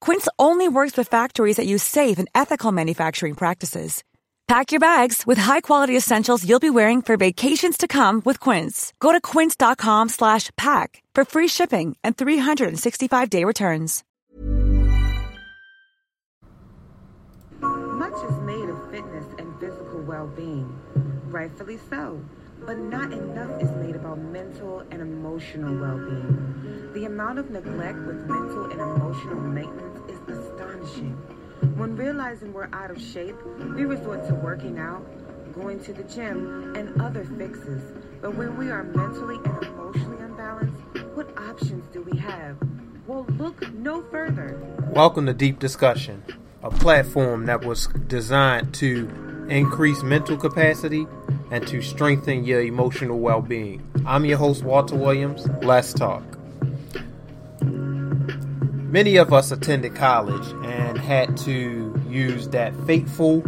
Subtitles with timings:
[0.00, 4.02] Quince only works with factories that use safe and ethical manufacturing practices.
[4.46, 8.92] Pack your bags with high-quality essentials you'll be wearing for vacations to come with Quince.
[9.00, 14.04] Go to quince.com/pack for free shipping and 365-day returns.
[17.60, 20.72] Much is made of fitness and physical well-being,
[21.26, 22.20] rightfully so,
[22.66, 26.90] but not enough is made about mental and emotional well-being.
[26.94, 31.12] The amount of neglect with mental and emotional maintenance is astonishing.
[31.76, 33.36] When realizing we're out of shape,
[33.76, 35.06] we resort to working out,
[35.54, 37.92] going to the gym, and other fixes.
[38.20, 40.82] But when we are mentally and emotionally unbalanced,
[41.14, 42.56] what options do we have?
[43.06, 44.60] Well, look no further.
[44.90, 46.24] Welcome to Deep Discussion,
[46.66, 49.08] a platform that was designed to
[49.48, 51.06] increase mental capacity
[51.52, 53.80] and to strengthen your emotional well being.
[54.04, 55.46] I'm your host, Walter Williams.
[55.62, 56.24] Let's talk.
[57.60, 63.44] Many of us attended college and had to use that fateful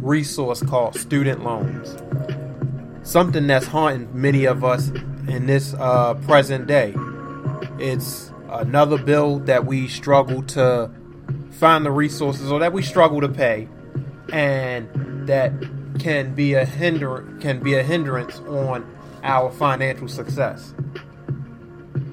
[0.00, 1.96] resource called student loans.
[3.08, 4.88] Something that's haunting many of us
[5.28, 6.96] in this uh, present day.
[7.78, 10.90] It's another bill that we struggle to
[11.56, 13.68] find the resources or that we struggle to pay
[14.32, 14.88] and
[15.26, 15.52] that
[15.98, 18.84] can be a hinder can be a hindrance on
[19.22, 20.74] our financial success.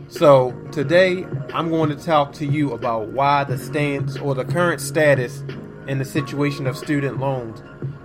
[0.07, 4.79] So today I'm going to talk to you about why the stance or the current
[4.79, 5.43] status
[5.87, 7.61] in the situation of student loans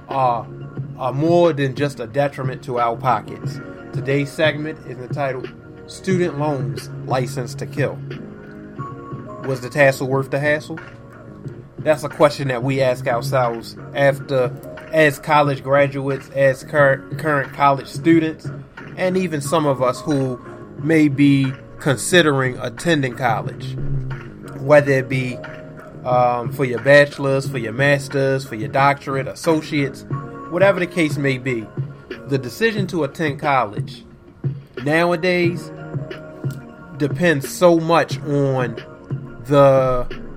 [0.09, 0.47] are,
[0.99, 3.61] are more than just a detriment to our pockets.
[3.93, 5.53] Today's segment is entitled
[5.87, 7.99] Student Loans License to Kill.
[9.45, 10.79] Was the tassel worth the hassle?
[11.81, 14.53] That's a question that we ask ourselves after
[14.93, 18.51] as college graduates, as current current college students,
[18.97, 20.39] and even some of us who
[20.79, 23.77] may be considering attending college,
[24.61, 25.37] whether it be
[26.05, 30.05] um, for your bachelor's, for your master's, for your doctorate, associates,
[30.51, 31.67] whatever the case may be.
[32.27, 34.05] The decision to attend college
[34.83, 35.71] nowadays
[36.97, 38.75] depends so much on
[39.47, 40.28] the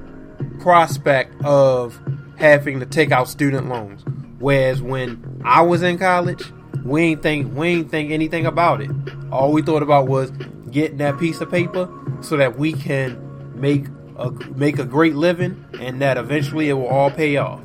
[0.62, 2.00] prospect of
[2.38, 4.04] having to take out student loans.
[4.40, 6.44] Whereas when I was in college,
[6.84, 8.90] we ain't think we ain't think anything about it.
[9.32, 10.32] All we thought about was
[10.72, 11.90] getting that piece of paper
[12.22, 13.20] so that we can
[13.60, 13.86] make
[14.18, 17.62] a make a great living and that eventually it will all pay off.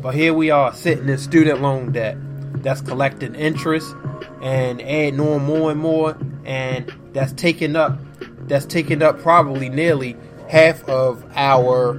[0.00, 2.16] But here we are sitting in student loan debt
[2.62, 3.94] that's collecting interest
[4.40, 7.98] and adding on more and more and that's taking up
[8.46, 10.16] that's taking up probably nearly
[10.48, 11.94] half of our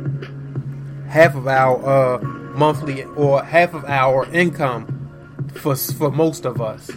[1.14, 2.18] half of our uh,
[2.56, 4.88] monthly or half of our income
[5.54, 6.90] for for most of us.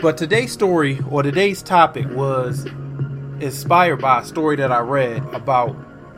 [0.00, 2.66] But today's story or today's topic was
[3.38, 5.76] inspired by a story that I read about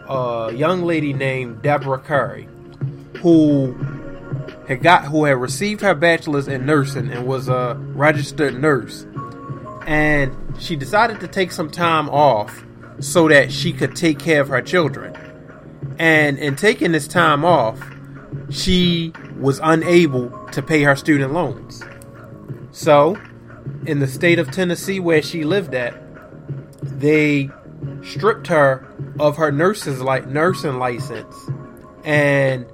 [0.09, 2.49] a young lady named Deborah Curry
[3.19, 3.75] who
[4.67, 9.05] had got who had received her bachelor's in nursing and was a registered nurse.
[9.87, 12.65] And she decided to take some time off
[12.99, 15.15] so that she could take care of her children.
[15.99, 17.81] And in taking this time off,
[18.51, 21.83] she was unable to pay her student loans.
[22.71, 23.19] So,
[23.87, 25.95] in the state of Tennessee where she lived at,
[26.83, 27.51] they
[28.03, 28.87] stripped her
[29.19, 31.35] of her nurse's like nursing license
[32.05, 32.67] and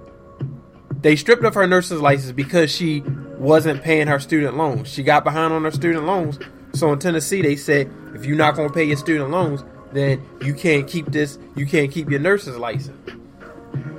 [1.00, 3.00] they stripped of her nurse's license because she
[3.38, 4.88] wasn't paying her student loans.
[4.88, 6.38] She got behind on her student loans.
[6.74, 10.24] So in Tennessee they said if you're not going to pay your student loans, then
[10.42, 12.98] you can't keep this you can't keep your nurse's license.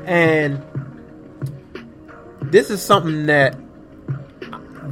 [0.05, 0.63] And
[2.41, 3.55] this is something that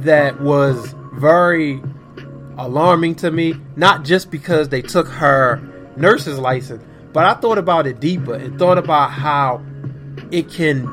[0.02, 1.82] that was very
[2.56, 5.60] alarming to me, not just because they took her
[5.96, 9.62] nurse's license, but I thought about it deeper and thought about how
[10.30, 10.86] it can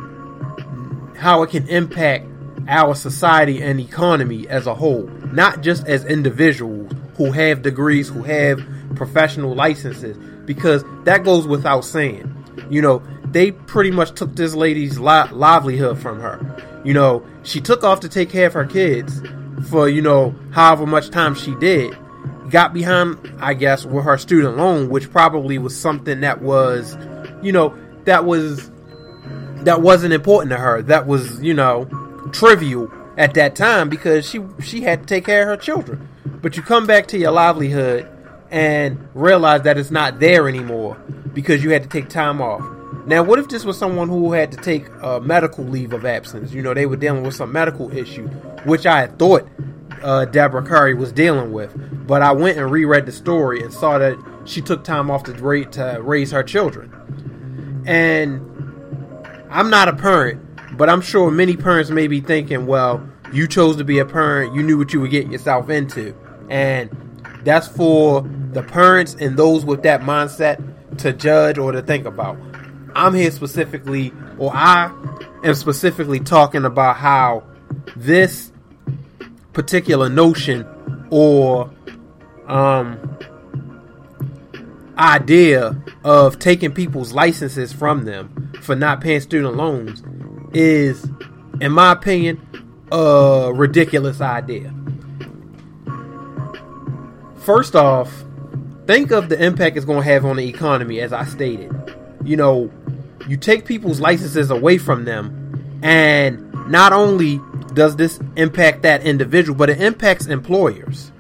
[1.17, 2.27] how it can impact
[2.67, 8.23] our society and economy as a whole, not just as individuals who have degrees, who
[8.23, 8.59] have
[8.95, 12.31] professional licenses, because that goes without saying.
[12.69, 16.81] You know, they pretty much took this lady's li- livelihood from her.
[16.83, 19.21] You know, she took off to take care of her kids
[19.69, 21.97] for, you know, however much time she did.
[22.50, 26.95] Got behind, I guess, with her student loan, which probably was something that was,
[27.41, 27.75] you know,
[28.06, 28.71] that was
[29.63, 30.83] that wasn't important to her.
[30.83, 31.86] That was, you know,
[32.31, 36.07] trivial at that time because she she had to take care of her children.
[36.41, 38.07] But you come back to your livelihood
[38.55, 40.95] and realize that it's not there anymore
[41.33, 42.63] because you had to take time off.
[43.05, 46.53] Now, what if this was someone who had to take a medical leave of absence?
[46.53, 48.27] You know, they were dealing with some medical issue,
[48.63, 49.45] which I had thought
[50.01, 52.07] uh, Deborah Curry was dealing with.
[52.07, 55.33] But I went and reread the story and saw that she took time off to,
[55.33, 57.83] ra- to raise her children.
[57.85, 58.39] And
[59.49, 63.75] I'm not a parent, but I'm sure many parents may be thinking, well, you chose
[63.77, 66.15] to be a parent, you knew what you were getting yourself into.
[66.49, 66.89] And
[67.45, 68.21] that's for
[68.51, 72.38] the parents and those with that mindset to judge or to think about.
[72.95, 74.92] I'm here specifically, or I
[75.44, 77.44] am specifically talking about how
[77.95, 78.51] this
[79.53, 80.65] particular notion
[81.09, 81.71] or
[82.47, 83.18] um,
[84.98, 90.03] idea of taking people's licenses from them for not paying student loans
[90.53, 91.07] is,
[91.62, 92.41] in my opinion,
[92.91, 94.75] a ridiculous idea.
[97.45, 98.12] First off,
[98.88, 101.71] think of the impact it's going to have on the economy, as I stated.
[102.24, 102.71] You know,
[103.27, 107.39] you take people's licenses away from them, and not only
[107.75, 111.12] does this impact that individual, but it impacts employers.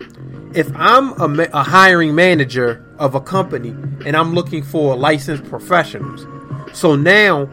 [0.55, 3.69] If I'm a, a hiring manager of a company
[4.03, 6.25] and I'm looking for licensed professionals,
[6.73, 7.47] so now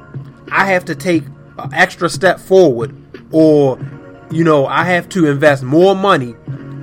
[0.50, 1.24] I have to take
[1.58, 2.96] an extra step forward,
[3.32, 3.78] or
[4.30, 6.34] you know, I have to invest more money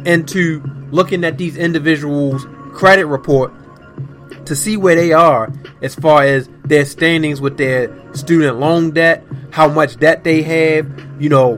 [0.06, 3.54] into looking at these individuals' credit report
[4.46, 5.52] to see where they are
[5.82, 10.88] as far as their standings with their student loan debt, how much debt they have,
[11.20, 11.58] you know,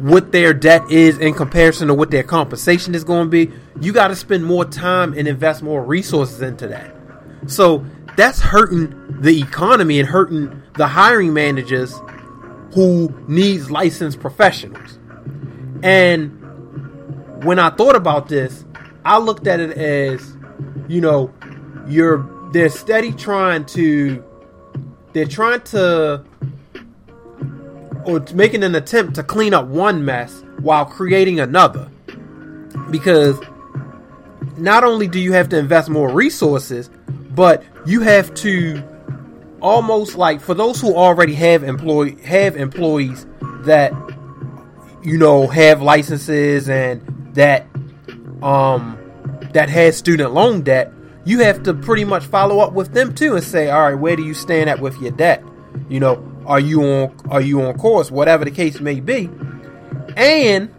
[0.00, 3.52] what their debt is in comparison to what their compensation is going to be.
[3.80, 6.94] You got to spend more time and invest more resources into that.
[7.46, 7.84] So
[8.16, 11.94] that's hurting the economy and hurting the hiring managers
[12.74, 14.98] who needs licensed professionals.
[15.82, 16.35] And
[17.46, 18.64] when I thought about this,
[19.04, 20.36] I looked at it as,
[20.88, 21.32] you know,
[21.86, 24.24] you're they're steady trying to
[25.12, 26.24] they're trying to
[28.04, 31.88] or making an attempt to clean up one mess while creating another.
[32.90, 33.38] Because
[34.56, 36.90] not only do you have to invest more resources,
[37.30, 38.82] but you have to
[39.60, 43.24] almost like for those who already have employee have employees
[43.62, 43.92] that
[45.02, 47.66] you know have licenses and that
[48.42, 48.98] um
[49.52, 50.92] that has student loan debt
[51.26, 54.14] you have to pretty much follow up with them too and say all right where
[54.16, 55.42] do you stand at with your debt?
[55.88, 58.10] You know are you on are you on course?
[58.10, 59.28] Whatever the case may be.
[60.16, 60.72] And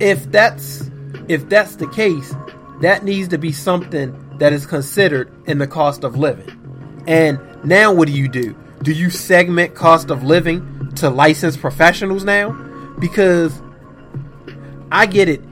[0.00, 0.90] if that's
[1.28, 2.34] if that's the case
[2.80, 7.04] that needs to be something that is considered in the cost of living.
[7.06, 8.56] And now what do you do?
[8.82, 12.50] Do you segment cost of living to licensed professionals now?
[12.98, 13.60] Because
[14.92, 15.42] i get it.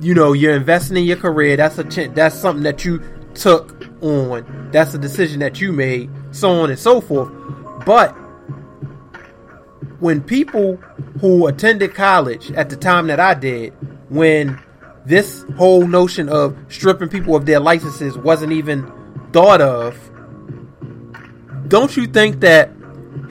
[0.00, 1.56] You know you're investing in your career.
[1.56, 3.02] That's a ch- that's something that you
[3.34, 4.68] took on.
[4.70, 7.30] That's a decision that you made so on and so forth.
[7.86, 8.12] But
[10.00, 10.76] when people
[11.20, 13.72] who attended college at the time that I did,
[14.10, 14.60] when
[15.06, 18.92] this whole notion of stripping people of their licenses wasn't even
[19.32, 19.96] thought of,
[21.68, 22.70] don't you think that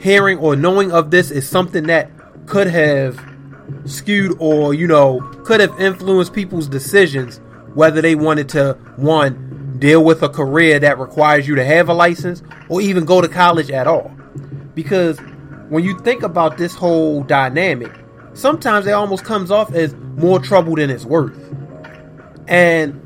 [0.00, 2.10] hearing or knowing of this is something that
[2.46, 3.31] could have
[3.84, 7.40] skewed or, you know, could have influenced people's decisions
[7.74, 11.94] whether they wanted to, one, deal with a career that requires you to have a
[11.94, 14.10] license or even go to college at all?
[14.74, 15.18] Because
[15.68, 17.92] when you think about this whole dynamic,
[18.34, 21.38] sometimes it almost comes off as more trouble than it's worth.
[22.46, 22.98] And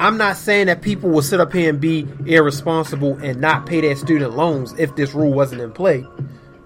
[0.00, 3.80] I'm not saying that people will sit up here and be irresponsible and not pay
[3.80, 6.06] their student loans if this rule wasn't in play.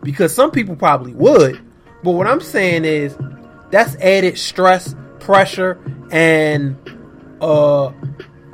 [0.03, 1.61] Because some people probably would.
[2.03, 3.17] But what I'm saying is
[3.71, 5.79] that's added stress, pressure,
[6.11, 6.77] and
[7.41, 7.93] uh,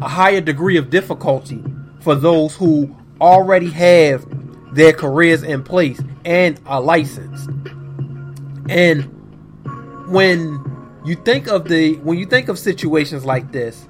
[0.01, 1.63] a higher degree of difficulty
[2.01, 4.27] for those who already have
[4.75, 7.49] their careers in place and are licensed.
[8.69, 9.05] And
[10.09, 10.61] when
[11.05, 13.87] you think of the when you think of situations like this,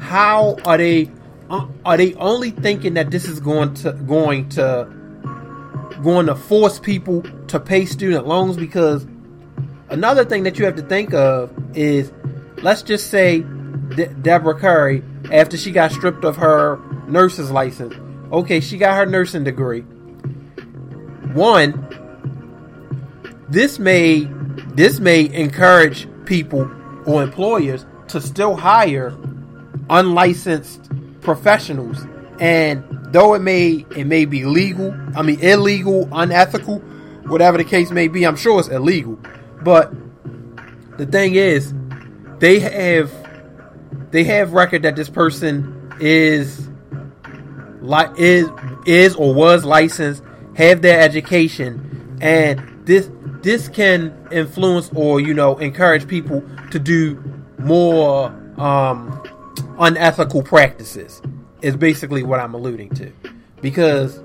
[0.00, 1.10] how are they
[1.50, 4.88] uh, are they only thinking that this is going to going to
[6.02, 9.06] going to force people to pay student loans because
[9.88, 12.12] another thing that you have to think of is
[12.62, 17.94] let's just say De- Deborah Curry, after she got stripped of her nurse's license,
[18.32, 19.82] okay, she got her nursing degree.
[21.32, 21.86] One,
[23.48, 24.28] this may
[24.74, 26.70] this may encourage people
[27.06, 29.16] or employers to still hire
[29.88, 32.04] unlicensed professionals
[32.40, 36.80] and though it may it may be legal i mean illegal unethical
[37.28, 39.18] whatever the case may be i'm sure it's illegal.
[39.62, 39.92] But
[40.98, 41.74] the thing is
[42.38, 43.10] they have
[44.10, 46.68] they have record that this person is
[47.80, 48.48] like is
[48.86, 50.22] is or was licensed
[50.56, 53.10] have their education and this
[53.42, 57.22] this can influence or you know encourage people to do
[57.58, 58.26] more
[58.58, 59.22] um,
[59.78, 61.20] unethical practices
[61.62, 63.12] is basically what I'm alluding to
[63.60, 64.20] because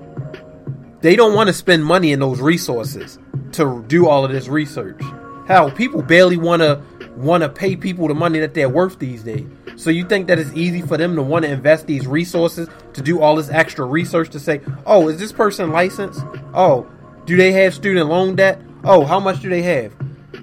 [1.00, 3.18] they don't want to spend money in those resources
[3.52, 5.00] to do all of this research.
[5.46, 6.80] Hell, people barely want to
[7.16, 9.46] want to pay people the money that they're worth these days.
[9.76, 13.02] So you think that it's easy for them to want to invest these resources to
[13.02, 16.24] do all this extra research to say, "Oh, is this person licensed?
[16.54, 16.86] Oh,
[17.26, 18.60] do they have student loan debt?
[18.84, 19.92] Oh, how much do they have?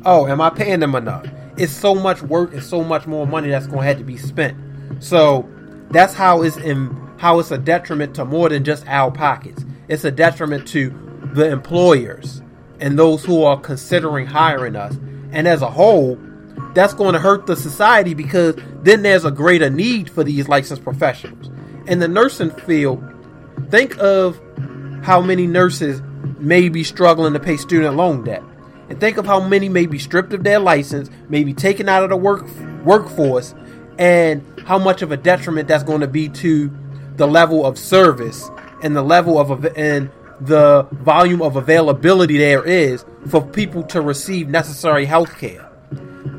[0.06, 1.26] Oh, am I paying them enough?
[1.58, 4.18] It's so much work and so much more money that's going to have to be
[4.18, 4.58] spent.
[5.00, 5.48] So
[5.92, 9.66] that's how it's in how it's a detriment to more than just our pockets.
[9.88, 10.90] It's a detriment to
[11.34, 12.42] the employers
[12.80, 14.96] and those who are considering hiring us.
[15.32, 16.18] And as a whole,
[16.74, 20.84] that's going to hurt the society because then there's a greater need for these licensed
[20.84, 21.50] professionals.
[21.88, 23.04] In the nursing field,
[23.70, 24.40] think of
[25.04, 26.02] how many nurses
[26.40, 28.44] may be struggling to pay student loan debt.
[28.90, 32.04] And think of how many may be stripped of their license, may be taken out
[32.04, 32.48] of the work
[32.84, 33.54] workforce,
[34.00, 36.72] and how much of a detriment that's going to be to
[37.16, 38.50] the level of service
[38.82, 40.10] and the level of and
[40.40, 45.70] the volume of availability there is for people to receive necessary health care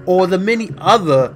[0.06, 1.34] or the many other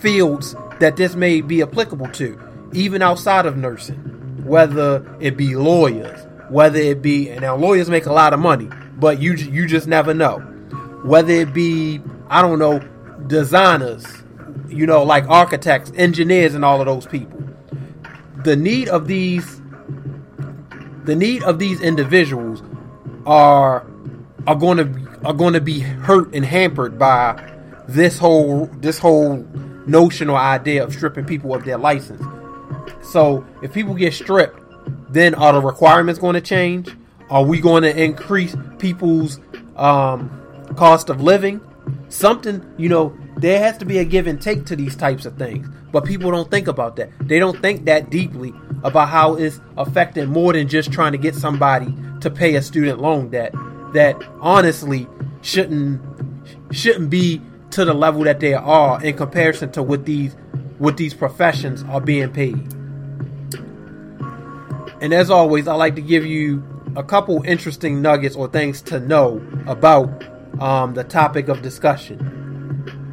[0.00, 2.40] fields that this may be applicable to
[2.72, 3.96] even outside of nursing
[4.44, 8.68] whether it be lawyers whether it be and now lawyers make a lot of money,
[8.96, 10.38] but you you just never know.
[11.04, 12.80] Whether it be I don't know
[13.26, 14.06] designers,
[14.68, 17.38] you know, like architects, engineers, and all of those people.
[18.44, 19.60] The need of these
[21.04, 22.62] the need of these individuals
[23.24, 23.86] are
[24.46, 27.52] are going to are going to be hurt and hampered by
[27.88, 29.36] this whole this whole
[29.86, 32.22] notion or idea of stripping people of their license.
[33.02, 34.60] So if people get stripped,
[35.12, 36.94] then are the requirements going to change?
[37.30, 39.40] Are we going to increase people's
[39.76, 40.30] um,
[40.76, 41.60] cost of living?
[42.08, 45.36] Something, you know, there has to be a give and take to these types of
[45.36, 45.68] things.
[45.92, 47.10] But people don't think about that.
[47.20, 48.52] They don't think that deeply
[48.82, 53.00] about how it's affecting more than just trying to get somebody to pay a student
[53.00, 53.54] loan debt
[53.92, 55.06] that honestly
[55.42, 56.00] shouldn't
[56.70, 57.40] shouldn't be
[57.70, 60.34] to the level that they are in comparison to what these
[60.78, 62.72] what these professions are being paid.
[65.00, 66.64] And as always, I like to give you
[66.96, 70.24] a couple interesting nuggets or things to know about
[70.60, 72.45] um, the topic of discussion.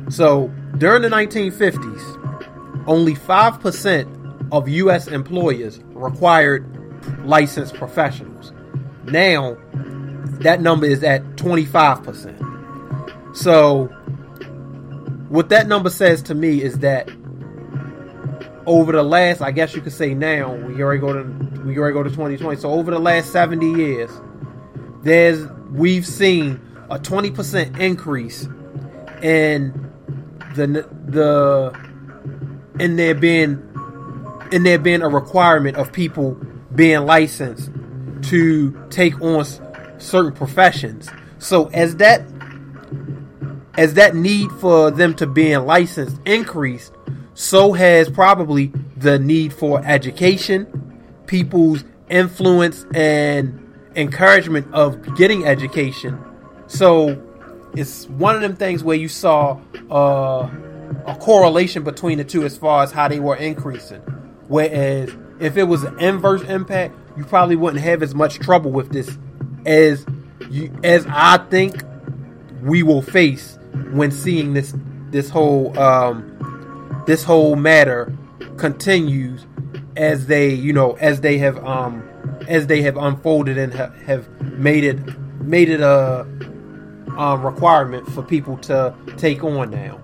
[0.10, 5.08] So, during the 1950s, only 5% of U.S.
[5.08, 6.70] employers required
[7.26, 8.54] licensed professionals.
[9.06, 9.58] Now,
[10.42, 13.36] that number is at 25%.
[13.36, 13.86] So,
[15.30, 17.10] what that number says to me is that
[18.66, 21.24] over the last, I guess you could say now, we already go to
[21.66, 22.60] we already go to 2020.
[22.60, 24.12] So over the last 70 years,
[25.02, 28.48] there's we've seen a 20% increase
[29.22, 29.83] in
[30.56, 31.74] the the
[32.80, 33.62] in there being
[34.52, 36.38] in there being a requirement of people
[36.76, 37.72] being licensed
[38.24, 39.46] to take on
[39.98, 41.10] certain professions.
[41.40, 42.24] So as that
[43.76, 46.94] as that need for them to being licensed increased,
[47.34, 53.60] so has probably the need for education, people's influence and
[53.96, 56.20] encouragement of getting education.
[56.68, 57.22] So
[57.76, 60.50] it's one of them things where you saw uh,
[61.06, 64.00] a correlation between the two as far as how they were increasing.
[64.48, 68.92] Whereas if it was an inverse impact, you probably wouldn't have as much trouble with
[68.92, 69.18] this
[69.66, 70.06] as
[70.50, 71.84] you as I think
[72.62, 73.58] we will face
[73.92, 74.74] when seeing this
[75.10, 78.16] this whole um, this whole matter
[78.58, 79.46] continues
[79.96, 82.08] as they, you know, as they have um
[82.48, 85.00] as they have unfolded and ha- have made it
[85.42, 86.26] made it a,
[87.18, 90.00] a requirement for people to take on now.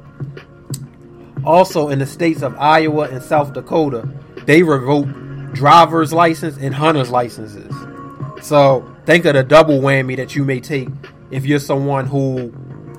[1.46, 4.08] Also, in the states of Iowa and South Dakota,
[4.46, 7.74] they revoked driver's license and hunter's licenses.
[8.42, 10.90] So think of the double whammy that you may take
[11.32, 12.54] if you're someone who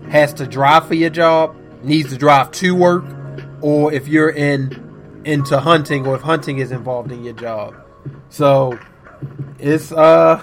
[0.09, 3.05] has to drive for your job, needs to drive to work,
[3.61, 4.89] or if you're in
[5.25, 7.75] into hunting or if hunting is involved in your job.
[8.31, 8.79] So
[9.59, 10.43] it's uh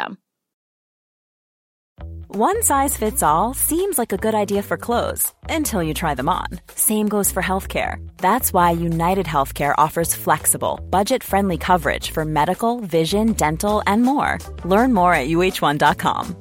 [2.27, 6.29] One size fits all seems like a good idea for clothes until you try them
[6.29, 6.47] on.
[6.75, 7.95] Same goes for healthcare.
[8.17, 14.37] That's why United Healthcare offers flexible, budget friendly coverage for medical, vision, dental, and more.
[14.63, 16.35] Learn more at uh1.com.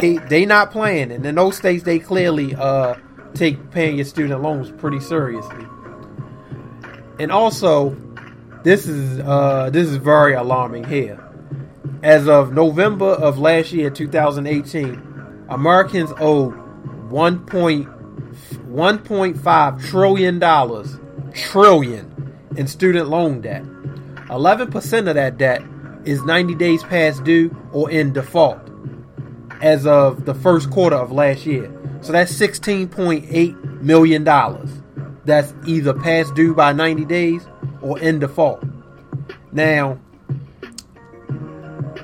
[0.00, 2.94] they they not playing, and in those states they clearly uh
[3.34, 5.66] take paying your student loans pretty seriously.
[7.18, 7.90] And also,
[8.62, 11.18] this is uh this is very alarming here.
[12.02, 16.50] As of November of last year, 2018, Americans owe
[17.10, 20.98] 1.1.5 trillion dollars
[21.34, 23.62] trillion in student loan debt.
[23.62, 25.62] 11% of that debt
[26.04, 28.60] is 90 days past due or in default
[29.60, 31.70] as of the first quarter of last year.
[32.00, 34.70] So that's 16.8 million dollars.
[35.24, 37.46] That's either past due by 90 days
[37.82, 38.62] or in default.
[39.52, 39.98] Now,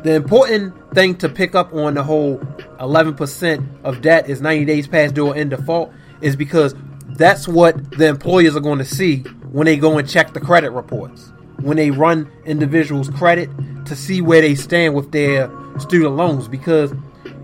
[0.02, 2.38] the important thing to pick up on the whole
[2.78, 6.74] 11% of debt is 90 days past due or in default is because
[7.08, 10.70] that's what the employers are going to see when they go and check the credit
[10.70, 11.32] reports.
[11.60, 13.50] When they run individuals' credit
[13.86, 16.48] to see where they stand with their student loans.
[16.48, 16.92] Because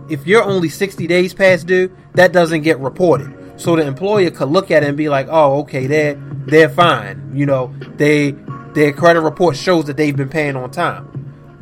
[0.09, 3.33] if you're only 60 days past due, that doesn't get reported.
[3.57, 6.15] So the employer could look at it and be like, "Oh, okay, they're
[6.47, 7.31] they're fine.
[7.35, 8.33] You know, they
[8.75, 11.09] their credit report shows that they've been paying on time."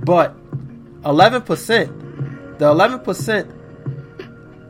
[0.04, 0.34] But
[1.02, 3.52] 11%, the 11%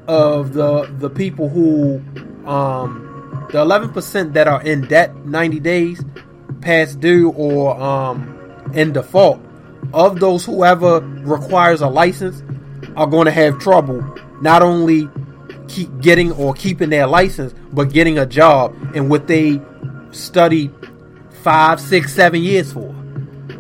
[0.09, 2.03] of the the people who
[2.47, 3.07] um
[3.53, 6.05] the 11% that are in debt 90 days
[6.61, 9.41] past due or um in default
[9.93, 12.43] of those whoever requires a license
[12.97, 14.03] are going to have trouble
[14.41, 15.09] not only
[15.71, 19.61] keep getting or keeping their license but getting a job in what they
[20.11, 20.73] studied
[21.43, 22.95] five six seven years for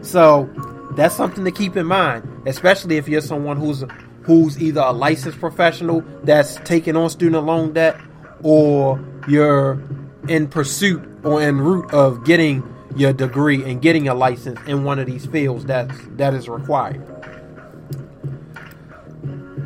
[0.02, 0.48] so
[0.96, 3.84] that's something to keep in mind especially if you're someone who's
[4.22, 7.98] who's either a licensed professional that's taking on student loan debt
[8.42, 9.82] or you're
[10.28, 12.62] in pursuit or en route of getting
[12.96, 17.19] your degree and getting a license in one of these fields that that is required.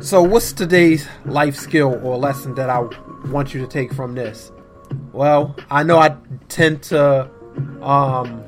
[0.01, 2.87] So what's today's life skill or lesson that I
[3.29, 4.51] want you to take from this?
[5.13, 6.15] Well, I know I
[6.47, 7.29] tend to
[7.81, 8.43] um,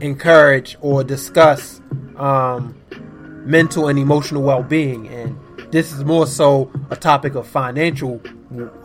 [0.00, 1.80] encourage or discuss
[2.16, 2.80] um,
[3.44, 5.38] mental and emotional well-being and
[5.72, 8.20] this is more so a topic of financial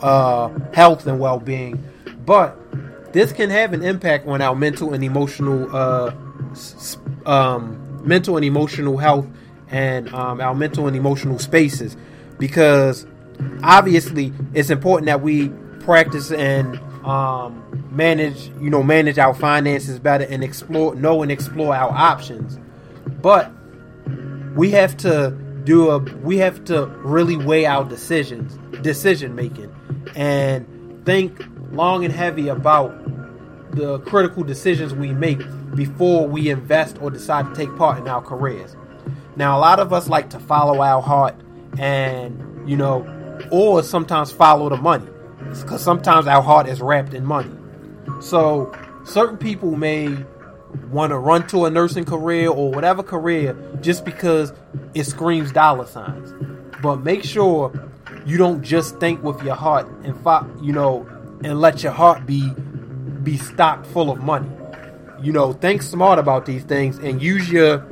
[0.01, 1.83] uh, health and well-being
[2.25, 2.57] but
[3.13, 6.11] this can have an impact on our mental and emotional uh,
[7.25, 9.27] um, mental and emotional health
[9.69, 11.97] and um, our mental and emotional spaces.
[12.37, 13.05] Because
[13.63, 15.49] obviously it's important that we
[15.79, 21.75] practice and um, manage you know manage our finances better and explore know and explore
[21.75, 22.59] our options.
[23.21, 23.51] But
[24.55, 25.31] we have to
[25.63, 29.73] do a we have to really weigh our decisions decision making.
[30.15, 32.93] And think long and heavy about
[33.71, 35.39] the critical decisions we make
[35.75, 38.75] before we invest or decide to take part in our careers.
[39.37, 41.35] Now, a lot of us like to follow our heart
[41.77, 43.05] and, you know,
[43.51, 45.07] or sometimes follow the money
[45.61, 47.51] because sometimes our heart is wrapped in money.
[48.19, 48.73] So,
[49.05, 50.17] certain people may
[50.89, 54.53] want to run to a nursing career or whatever career just because
[54.95, 56.33] it screams dollar signs.
[56.81, 57.71] But make sure
[58.25, 61.07] you don't just think with your heart and fo- you know
[61.43, 62.51] and let your heart be
[63.23, 64.49] be stocked full of money.
[65.21, 67.85] You know, think smart about these things and use your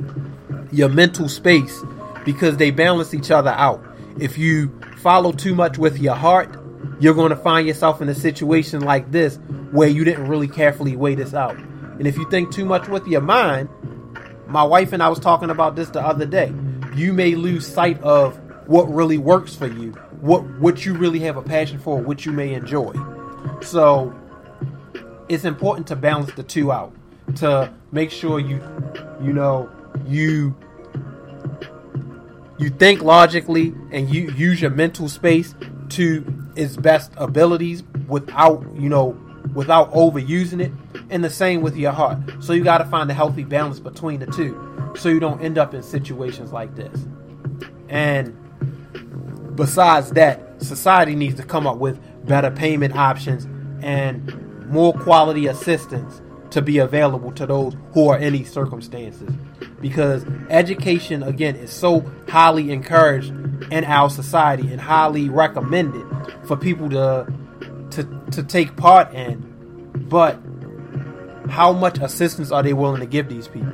[0.72, 1.82] your mental space
[2.24, 3.84] because they balance each other out.
[4.18, 6.56] If you follow too much with your heart,
[7.00, 9.38] you're going to find yourself in a situation like this
[9.70, 11.56] where you didn't really carefully weigh this out.
[11.56, 13.68] And if you think too much with your mind,
[14.46, 16.52] my wife and I was talking about this the other day.
[16.94, 21.36] You may lose sight of what really works for you, what what you really have
[21.36, 22.94] a passion for, what you may enjoy.
[23.60, 24.14] So
[25.28, 26.94] it's important to balance the two out
[27.36, 28.62] to make sure you
[29.20, 29.70] you know
[30.06, 30.56] you
[32.58, 35.54] you think logically and you use your mental space
[35.90, 36.24] to
[36.56, 39.18] its best abilities without you know
[39.54, 40.72] without overusing it.
[41.08, 42.18] And the same with your heart.
[42.40, 45.58] So you got to find a healthy balance between the two so you don't end
[45.58, 47.06] up in situations like this.
[47.88, 48.36] And
[49.54, 53.46] besides that society needs to come up with better payment options
[53.82, 59.30] and more quality assistance to be available to those who are in these circumstances.
[59.80, 63.30] Because education, again, is so highly encouraged
[63.72, 66.06] in our society and highly recommended
[66.44, 67.32] for people to
[67.90, 69.42] to to take part in.
[70.08, 70.38] But
[71.48, 73.72] how much assistance are they willing to give these people?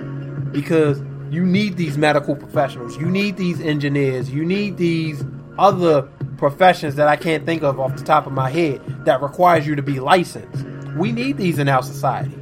[0.53, 5.25] Because you need these medical professionals, you need these engineers, you need these
[5.59, 6.03] other
[6.37, 9.77] professions that I can't think of off the top of my head that requires you
[9.77, 10.67] to be licensed.
[10.97, 12.37] We need these in our society.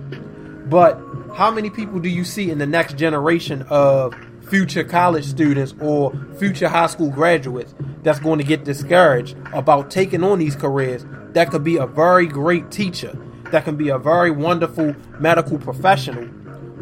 [0.66, 1.00] But
[1.34, 4.14] how many people do you see in the next generation of
[4.48, 10.24] future college students or future high school graduates that's going to get discouraged about taking
[10.24, 13.16] on these careers that could be a very great teacher,
[13.52, 16.26] that can be a very wonderful medical professional,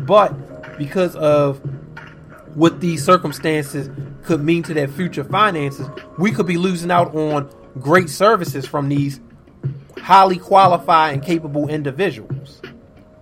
[0.01, 1.59] but because of
[2.55, 3.91] what these circumstances
[4.25, 5.87] could mean to their future finances,
[6.19, 9.21] we could be losing out on great services from these
[10.01, 12.61] highly qualified and capable individuals.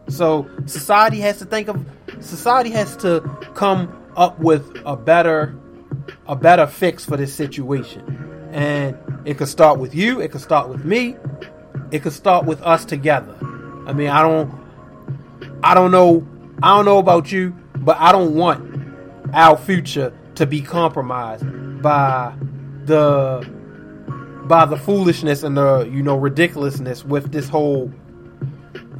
[0.08, 1.84] So society has to think of
[2.20, 3.20] society has to
[3.54, 5.54] come up with a better
[6.26, 8.48] a better fix for this situation.
[8.52, 11.16] And it could start with you, it could start with me,
[11.90, 13.36] it could start with us together.
[13.86, 14.52] I mean, I don't
[15.62, 16.26] I don't know
[16.62, 18.76] I don't know about you, but I don't want
[19.34, 21.44] our future to be compromised
[21.82, 22.34] by
[22.84, 23.55] the
[24.46, 27.92] by the foolishness and the you know ridiculousness with this whole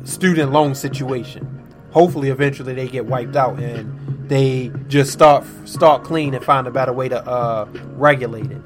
[0.04, 1.52] student loan situation.
[1.90, 6.70] Hopefully, eventually they get wiped out and they just start start clean and find a
[6.70, 8.62] better way to uh, regulate it.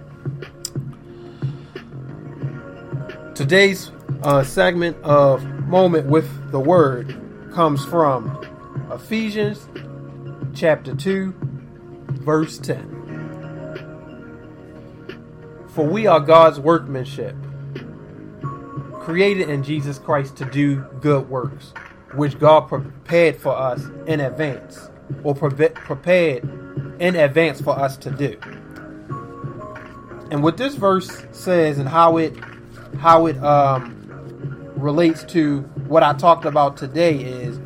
[3.35, 3.91] Today's
[4.23, 7.17] uh, segment of moment with the word
[7.53, 8.47] comes from
[8.91, 9.69] Ephesians
[10.55, 11.35] chapter two,
[12.09, 13.00] verse ten.
[15.75, 17.37] For we are God's workmanship
[19.01, 21.73] created in Jesus Christ to do good works,
[22.15, 24.91] which God prepared for us in advance,
[25.25, 26.45] or pre- prepared
[27.01, 28.39] in advance for us to do.
[30.31, 32.37] And what this verse says, and how it
[32.99, 33.97] how it um,
[34.77, 37.59] relates to what I talked about today, is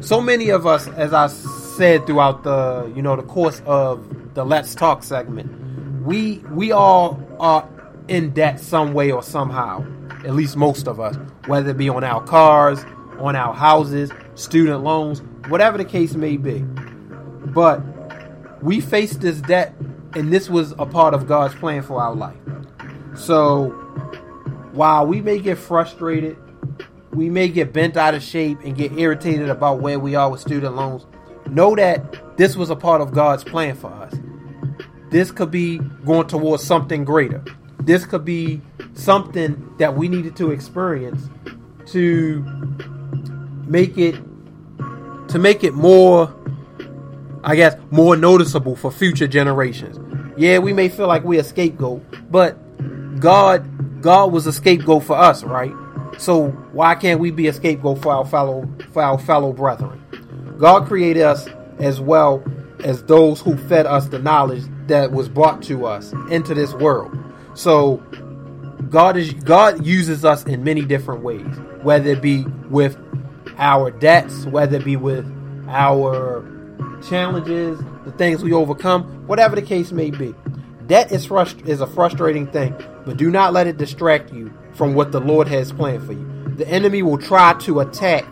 [0.00, 4.44] so many of us, as I said throughout the you know the course of the
[4.44, 7.68] Let's Talk segment, we we all are
[8.08, 9.84] in debt some way or somehow
[10.24, 12.84] at least most of us, whether it be on our cars,
[13.18, 16.60] on our houses, student loans, whatever the case may be.
[16.60, 17.82] But
[18.62, 19.74] we face this debt,
[20.14, 22.36] and this was a part of God's plan for our life.
[23.14, 23.70] So
[24.72, 26.36] while we may get frustrated,
[27.12, 30.40] we may get bent out of shape and get irritated about where we are with
[30.40, 31.06] student loans,
[31.46, 34.14] know that this was a part of God's plan for us.
[35.10, 37.44] This could be going towards something greater.
[37.80, 38.60] This could be
[38.94, 41.28] something that we needed to experience
[41.86, 42.42] to
[43.66, 44.16] make it
[45.28, 46.34] to make it more
[47.44, 49.98] I guess, more noticeable for future generations.
[50.36, 52.58] Yeah, we may feel like we're a scapegoat, but
[53.20, 55.72] God, God was a scapegoat for us, right?
[56.18, 60.04] So why can't we be a scapegoat for our fellow for our fellow brethren?
[60.58, 62.42] God created us as well
[62.82, 67.16] as those who fed us the knowledge that was brought to us into this world.
[67.54, 67.96] So
[68.90, 71.46] God is God uses us in many different ways,
[71.82, 72.96] whether it be with
[73.58, 75.26] our debts, whether it be with
[75.68, 76.44] our
[77.08, 80.34] challenges, the things we overcome, whatever the case may be.
[80.86, 82.74] Debt is frust- is a frustrating thing,
[83.04, 86.54] but do not let it distract you from what the Lord has planned for you.
[86.56, 88.24] The enemy will try to attack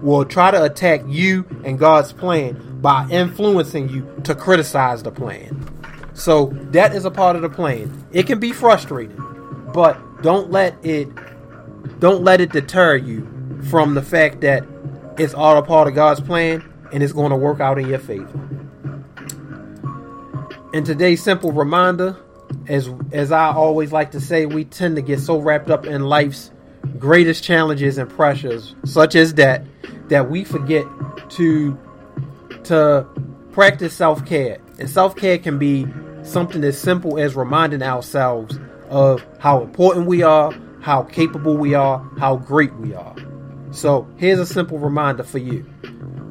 [0.00, 5.64] will try to attack you and God's plan by influencing you to criticize the plan.
[6.22, 8.06] So that is a part of the plan.
[8.12, 9.16] It can be frustrating,
[9.74, 11.08] but don't let it
[11.98, 13.28] don't let it deter you
[13.68, 14.64] from the fact that
[15.18, 17.98] it's all a part of God's plan and it's going to work out in your
[17.98, 18.38] favor.
[20.72, 22.16] And today's simple reminder,
[22.68, 26.02] as as I always like to say, we tend to get so wrapped up in
[26.02, 26.52] life's
[27.00, 29.64] greatest challenges and pressures, such as that,
[30.08, 30.86] that we forget
[31.30, 31.76] to
[32.62, 33.08] to
[33.50, 34.58] practice self care.
[34.78, 35.84] And self care can be
[36.22, 38.58] something as simple as reminding ourselves
[38.88, 43.14] of how important we are, how capable we are, how great we are.
[43.70, 45.62] So here's a simple reminder for you.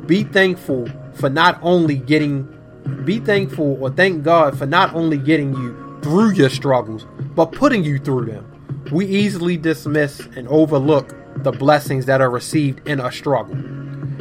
[0.06, 2.58] Be thankful for not only getting
[3.06, 7.84] be thankful or thank God for not only getting you through your struggles, but putting
[7.84, 8.48] you through them.
[8.92, 13.56] We easily dismiss and overlook the blessings that are received in a struggle.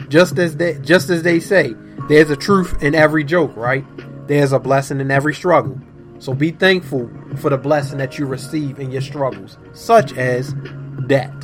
[0.09, 1.75] Just as they just as they say,
[2.09, 3.85] there's a truth in every joke, right?
[4.31, 5.81] There's a blessing in every struggle.
[6.21, 10.55] So be thankful for the blessing that you receive in your struggles, such as
[11.09, 11.35] that.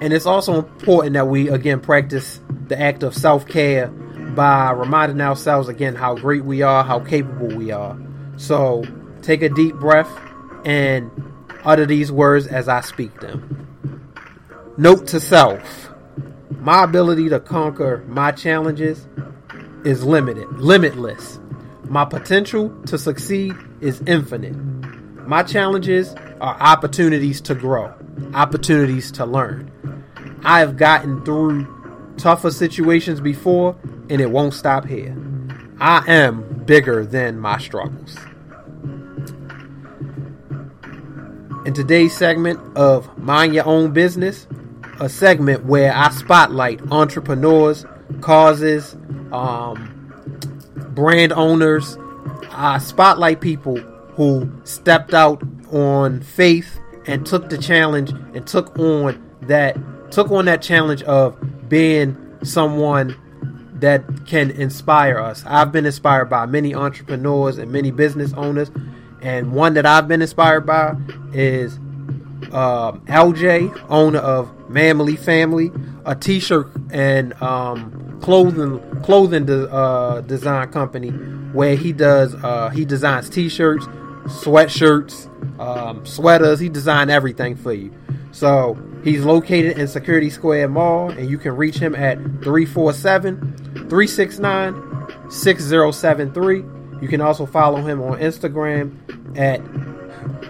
[0.00, 5.68] And it's also important that we again practice the act of self-care by reminding ourselves
[5.68, 7.98] again how great we are, how capable we are.
[8.38, 8.84] So
[9.20, 10.08] take a deep breath
[10.64, 11.10] and
[11.62, 13.68] utter these words as I speak them.
[14.78, 15.90] Note to self
[16.58, 19.06] my ability to conquer my challenges
[19.88, 21.40] is limited, limitless.
[21.84, 24.54] My potential to succeed is infinite.
[25.26, 27.94] My challenges are opportunities to grow,
[28.34, 29.72] opportunities to learn.
[30.44, 33.76] I have gotten through tougher situations before,
[34.10, 35.16] and it won't stop here.
[35.80, 38.14] I am bigger than my struggles.
[41.64, 44.46] In today's segment of Mind Your Own Business,
[45.00, 47.86] a segment where I spotlight entrepreneurs,
[48.20, 48.94] causes,
[49.32, 49.94] um,
[50.94, 51.96] brand owners.
[52.50, 55.42] I spotlight people who stepped out
[55.72, 59.76] on faith and took the challenge and took on that
[60.10, 61.36] took on that challenge of
[61.68, 63.16] being someone
[63.74, 65.44] that can inspire us.
[65.46, 68.70] I've been inspired by many entrepreneurs and many business owners,
[69.22, 70.96] and one that I've been inspired by
[71.32, 71.78] is
[72.52, 75.70] um, LJ, owner of Mamily Family,
[76.04, 81.10] a T-shirt and um, clothing clothing de- uh, design company
[81.52, 83.86] where he does uh, he designs T-shirts,
[84.26, 85.28] sweatshirts,
[85.60, 86.60] um, sweaters.
[86.60, 87.94] He designed everything for you.
[88.30, 93.56] So he's located in Security Square Mall, and you can reach him at 347
[93.88, 96.64] 369 6073.
[97.00, 99.60] You can also follow him on Instagram at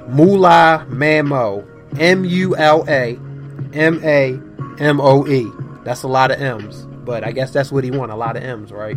[0.09, 1.78] Mula Mamo.
[1.99, 3.19] M U L A
[3.73, 4.41] M A
[4.79, 5.51] M O E.
[5.85, 8.43] That's a lot of M's, but I guess that's what he want a lot of
[8.43, 8.97] M's, right?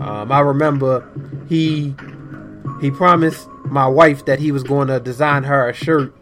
[0.00, 1.08] Um, I remember
[1.48, 1.94] he
[2.80, 6.14] he promised my wife that he was going to design her a shirt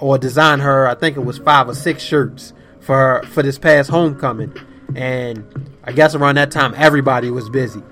[0.00, 3.90] or design her I think it was five or six shirts for for this past
[3.90, 4.54] homecoming
[4.94, 7.82] and I guess around that time everybody was busy.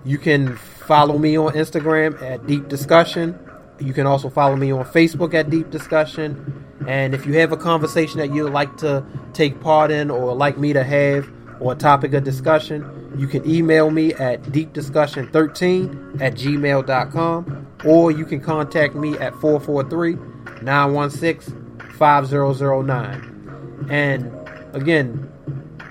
[0.05, 3.37] You can follow me on Instagram at Deep Discussion.
[3.81, 6.65] You can also follow me on Facebook at Deep Discussion.
[6.87, 10.59] And if you have a conversation that you'd like to take part in or like
[10.59, 11.29] me to have
[11.63, 18.25] or a topic of discussion, you can email me at deepdiscussion13 at gmail.com or you
[18.25, 20.15] can contact me at 443
[20.63, 23.87] 916 5009.
[23.91, 24.33] And
[24.75, 25.31] again,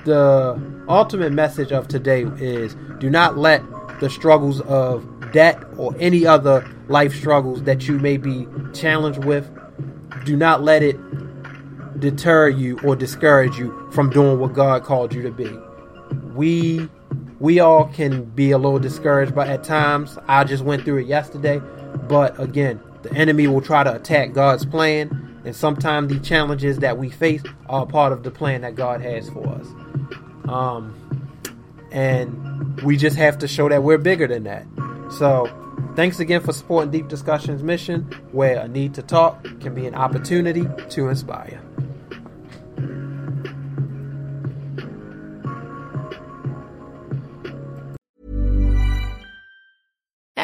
[0.05, 3.63] the ultimate message of today is do not let
[3.99, 9.49] the struggles of debt or any other life struggles that you may be challenged with,
[10.25, 10.97] do not let it
[12.01, 15.49] deter you or discourage you from doing what God called you to be.
[16.33, 16.89] We
[17.39, 20.17] we all can be a little discouraged but at times.
[20.27, 21.59] I just went through it yesterday,
[22.07, 26.97] but again, the enemy will try to attack God's plan, and sometimes the challenges that
[26.97, 29.67] we face are part of the plan that God has for us.
[30.47, 30.95] Um,
[31.91, 34.65] and we just have to show that we're bigger than that.
[35.17, 35.49] So,
[35.95, 39.95] thanks again for supporting Deep Discussions mission, where a need to talk can be an
[39.95, 41.59] opportunity to inspire.